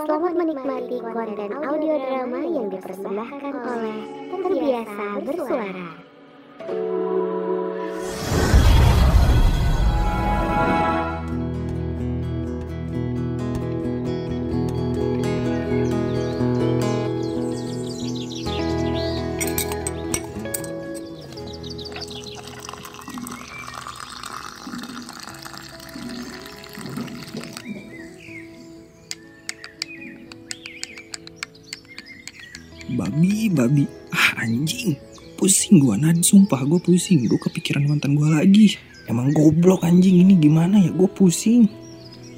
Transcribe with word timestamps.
Selamat 0.00 0.32
menikmati 0.32 0.96
konten 0.96 1.50
audio 1.60 1.94
drama 2.00 2.40
yang 2.40 2.72
dipersembahkan 2.72 3.52
oleh 3.52 4.00
Terbiasa 4.32 5.06
Bersuara. 5.28 5.88
Babi, 32.94 33.50
babi. 33.50 33.84
Ah, 34.10 34.42
anjing. 34.42 34.98
Pusing 35.38 35.78
gua, 35.80 35.94
Nad. 35.94 36.20
Sumpah 36.20 36.62
gua 36.66 36.82
pusing. 36.82 37.24
Gua 37.30 37.38
kepikiran 37.38 37.86
mantan 37.86 38.18
gua 38.18 38.42
lagi. 38.42 38.74
Emang 39.06 39.30
goblok 39.34 39.86
anjing 39.86 40.22
ini 40.26 40.34
gimana 40.38 40.78
ya? 40.78 40.90
Gua 40.90 41.06
pusing. 41.06 41.70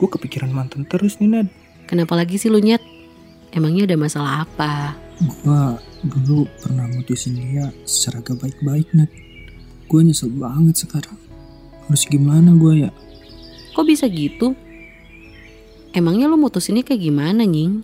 Gua 0.00 0.08
kepikiran 0.08 0.50
mantan 0.50 0.88
terus 0.88 1.20
nih, 1.20 1.28
Nad. 1.28 1.48
Kenapa 1.88 2.16
lagi 2.16 2.36
sih 2.36 2.52
lu 2.52 2.60
nyet? 2.60 2.80
Emangnya 3.52 3.88
ada 3.88 3.96
masalah 3.96 4.44
apa? 4.44 4.96
Gua 5.42 5.80
dulu 6.04 6.44
pernah 6.60 6.86
mutusin 6.88 7.36
dia 7.36 7.72
secara 7.88 8.20
gak 8.24 8.38
baik-baik, 8.40 8.88
Nad. 8.92 9.10
Gua 9.88 10.00
nyesel 10.04 10.32
banget 10.32 10.84
sekarang. 10.84 11.16
Harus 11.88 12.04
gimana 12.08 12.52
gua 12.56 12.88
ya? 12.88 12.90
Kok 13.72 13.86
bisa 13.88 14.04
gitu? 14.10 14.52
Emangnya 15.96 16.28
lu 16.28 16.36
mutusinnya 16.36 16.84
kayak 16.84 17.00
gimana, 17.00 17.48
Nying? 17.48 17.80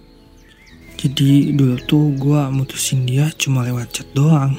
Jadi 1.04 1.52
dulu 1.52 1.76
tuh 1.84 2.16
gua 2.16 2.48
mutusin 2.48 3.04
dia 3.04 3.28
cuma 3.36 3.60
lewat 3.60 3.92
chat 3.92 4.08
doang. 4.16 4.56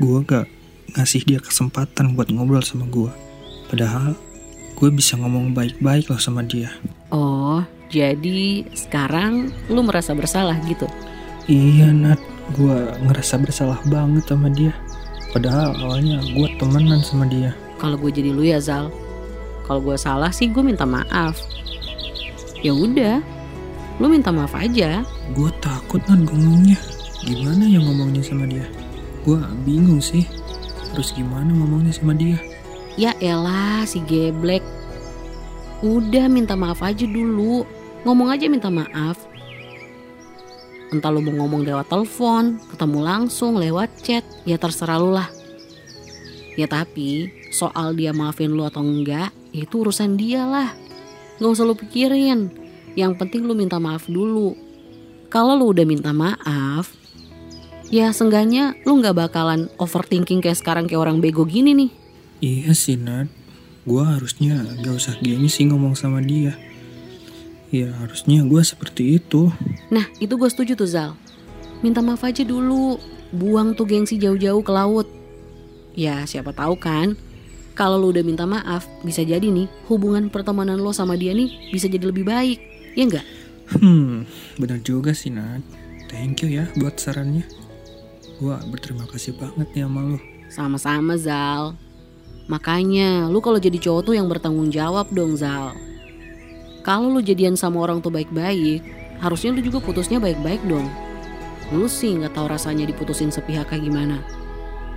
Gua 0.00 0.24
gak 0.24 0.48
ngasih 0.96 1.28
dia 1.28 1.38
kesempatan 1.38 2.16
buat 2.16 2.32
ngobrol 2.32 2.64
sama 2.64 2.88
gua. 2.88 3.12
Padahal 3.68 4.16
gue 4.76 4.88
bisa 4.92 5.16
ngomong 5.16 5.56
baik-baik 5.56 6.12
loh 6.12 6.20
sama 6.20 6.44
dia. 6.44 6.68
Oh, 7.08 7.64
jadi 7.88 8.68
sekarang 8.76 9.48
lu 9.72 9.80
merasa 9.80 10.12
bersalah 10.12 10.60
gitu? 10.68 10.84
Iya 11.48 11.90
Nat, 11.96 12.20
gue 12.52 12.76
ngerasa 13.08 13.40
bersalah 13.40 13.80
banget 13.88 14.28
sama 14.28 14.52
dia. 14.52 14.76
Padahal 15.32 15.72
awalnya 15.80 16.20
gue 16.20 16.48
temenan 16.60 17.00
sama 17.00 17.24
dia. 17.24 17.56
Kalau 17.80 17.96
gue 17.96 18.12
jadi 18.12 18.30
lu 18.36 18.44
ya 18.44 18.60
Zal, 18.60 18.92
kalau 19.64 19.80
gue 19.80 19.96
salah 19.96 20.28
sih 20.28 20.52
gue 20.52 20.60
minta 20.60 20.84
maaf. 20.84 21.40
Ya 22.60 22.76
udah, 22.76 23.24
lu 23.96 24.06
minta 24.12 24.28
maaf 24.28 24.52
aja. 24.52 25.00
Gue 25.32 25.48
takut 25.64 26.00
Nat 26.08 26.20
ngomongnya. 26.28 26.76
Gimana 27.24 27.64
ya 27.64 27.80
ngomongnya 27.80 28.22
sama 28.22 28.44
dia? 28.44 28.68
Gue 29.24 29.40
bingung 29.64 30.00
sih. 30.00 30.28
Terus 30.92 31.12
gimana 31.16 31.48
ngomongnya 31.50 31.92
sama 31.92 32.12
dia? 32.12 32.36
Ya 32.96 33.12
elah 33.20 33.84
si 33.88 34.00
geblek. 34.04 34.64
Udah 35.84 36.28
minta 36.28 36.56
maaf 36.56 36.80
aja 36.84 37.04
dulu. 37.04 37.64
Ngomong 38.04 38.32
aja 38.32 38.48
minta 38.48 38.72
maaf. 38.72 39.20
Entah 40.94 41.10
lu 41.10 41.18
mau 41.18 41.44
ngomong 41.44 41.66
lewat 41.66 41.90
telepon, 41.90 42.62
ketemu 42.70 42.98
langsung, 43.02 43.58
lewat 43.58 43.90
chat, 44.06 44.22
ya 44.46 44.54
terserah 44.54 45.02
lu 45.02 45.10
lah. 45.10 45.26
Ya 46.54 46.70
tapi 46.70 47.28
soal 47.50 47.98
dia 47.98 48.14
maafin 48.14 48.54
lu 48.54 48.62
atau 48.62 48.86
enggak, 48.86 49.34
itu 49.50 49.82
urusan 49.82 50.14
dia 50.14 50.46
lah. 50.46 50.70
Gak 51.42 51.52
usah 51.52 51.66
lu 51.66 51.74
pikirin. 51.74 52.65
Yang 52.96 53.12
penting 53.20 53.44
lu 53.44 53.52
minta 53.52 53.76
maaf 53.76 54.08
dulu. 54.08 54.56
Kalau 55.28 55.52
lu 55.52 55.76
udah 55.76 55.84
minta 55.84 56.16
maaf, 56.16 56.96
ya 57.92 58.08
seenggaknya 58.08 58.72
lu 58.88 59.04
gak 59.04 59.14
bakalan 59.14 59.68
overthinking 59.76 60.40
kayak 60.40 60.56
sekarang 60.56 60.88
kayak 60.88 61.04
orang 61.04 61.20
bego 61.20 61.44
gini 61.44 61.76
nih. 61.76 61.90
Iya 62.40 62.72
sih 62.72 62.96
Nat. 62.96 63.28
Gue 63.84 64.02
harusnya 64.02 64.64
gak 64.80 64.96
usah 64.96 65.14
gini 65.20 65.46
sih 65.46 65.68
ngomong 65.68 65.92
sama 65.92 66.24
dia. 66.24 66.56
Ya 67.68 67.92
harusnya 68.00 68.48
gue 68.48 68.62
seperti 68.64 69.20
itu. 69.20 69.52
Nah 69.92 70.08
itu 70.16 70.32
gue 70.38 70.48
setuju 70.48 70.78
tuh 70.78 70.88
Zal 70.88 71.12
Minta 71.82 72.00
maaf 72.00 72.22
aja 72.24 72.46
dulu 72.46 72.96
Buang 73.34 73.74
tuh 73.74 73.84
gengsi 73.84 74.16
jauh-jauh 74.16 74.62
ke 74.62 74.72
laut 74.72 75.10
Ya 75.98 76.22
siapa 76.24 76.54
tahu 76.54 76.78
kan 76.78 77.18
Kalau 77.74 77.98
lu 77.98 78.14
udah 78.14 78.22
minta 78.22 78.46
maaf 78.46 78.86
Bisa 79.02 79.26
jadi 79.26 79.50
nih 79.50 79.66
hubungan 79.90 80.30
pertemanan 80.30 80.78
lo 80.78 80.94
sama 80.94 81.18
dia 81.18 81.34
nih 81.34 81.74
Bisa 81.74 81.90
jadi 81.90 82.06
lebih 82.06 82.22
baik 82.22 82.75
Ya 82.96 83.04
enggak? 83.04 83.26
Hmm, 83.76 84.24
benar 84.56 84.80
juga 84.80 85.12
sih 85.12 85.28
Nat. 85.28 85.60
Thank 86.08 86.42
you 86.42 86.48
ya 86.48 86.64
buat 86.80 86.96
sarannya. 86.96 87.44
Gua 88.40 88.56
berterima 88.72 89.04
kasih 89.06 89.36
banget 89.36 89.68
nih 89.76 89.84
sama 89.84 90.00
lo. 90.02 90.18
Sama-sama 90.46 91.18
Zal 91.18 91.74
Makanya 92.46 93.26
lu 93.26 93.42
kalau 93.42 93.58
jadi 93.58 93.74
cowok 93.82 94.02
tuh 94.06 94.14
yang 94.14 94.30
bertanggung 94.30 94.70
jawab 94.70 95.10
dong 95.10 95.34
Zal 95.34 95.74
Kalau 96.86 97.10
lu 97.10 97.18
jadian 97.18 97.58
sama 97.58 97.82
orang 97.82 97.98
tuh 97.98 98.14
baik-baik 98.14 98.78
Harusnya 99.18 99.50
lu 99.50 99.58
juga 99.58 99.82
putusnya 99.82 100.22
baik-baik 100.22 100.62
dong 100.70 100.86
Lu 101.74 101.90
sih 101.90 102.14
nggak 102.14 102.38
tahu 102.38 102.46
rasanya 102.46 102.86
diputusin 102.86 103.34
sepihak 103.34 103.66
kayak 103.74 103.90
gimana 103.90 104.22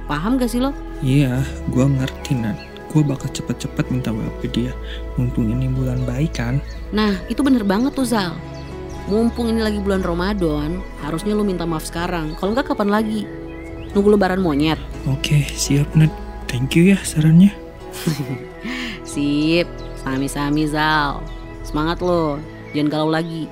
Paham 0.05 0.37
gak 0.37 0.49
sih 0.49 0.61
lo? 0.61 0.73
Iya, 1.05 1.45
gua 1.69 1.85
ngerti 1.85 2.33
Nat. 2.33 2.68
Gua 2.89 3.05
bakal 3.05 3.29
cepet-cepet 3.29 3.93
minta 3.93 4.09
maaf 4.09 4.33
ke 4.41 4.49
dia. 4.49 4.73
Mumpung 5.15 5.49
ini 5.53 5.69
bulan 5.69 6.01
baik 6.09 6.33
kan. 6.37 6.57
Nah 6.89 7.13
itu 7.29 7.45
bener 7.45 7.61
banget 7.61 7.93
tuh 7.93 8.05
Zal 8.05 8.33
Mumpung 9.09 9.49
ini 9.49 9.61
lagi 9.61 9.77
bulan 9.81 10.01
Ramadan 10.05 10.81
Harusnya 11.01 11.33
lu 11.33 11.45
minta 11.45 11.65
maaf 11.65 11.85
sekarang 11.85 12.33
Kalau 12.37 12.53
enggak 12.53 12.73
kapan 12.73 12.89
lagi? 12.89 13.25
Nunggu 13.93 14.17
lebaran 14.17 14.41
monyet 14.41 14.77
Oke, 15.09 15.45
siap 15.53 15.89
Nat. 15.97 16.13
Thank 16.49 16.73
you 16.73 16.93
ya 16.93 16.97
sarannya. 17.05 17.53
Sip 19.09 19.69
Sami-sami 20.01 20.65
Zal 20.69 21.21
Semangat 21.61 22.01
lo 22.01 22.37
Jangan 22.73 22.89
galau 22.89 23.09
lagi 23.09 23.49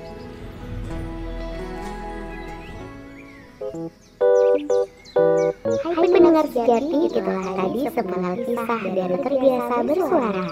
Pendengar 6.08 6.46
sejati, 6.48 6.98
itulah 7.12 7.44
tadi 7.52 7.80
sepenggal 7.88 8.34
kisah 8.44 8.80
dari 8.96 9.16
Terbiasa 9.20 9.74
Bersuara. 9.84 10.46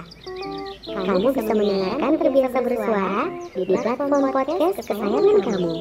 Kamu 0.86 1.28
bisa 1.32 1.52
mendengarkan 1.56 2.12
Terbiasa 2.20 2.58
Bersuara 2.60 3.22
di 3.56 3.74
platform 3.74 4.24
podcast 4.30 4.76
kesayangan 4.84 5.36
kamu. 5.42 5.74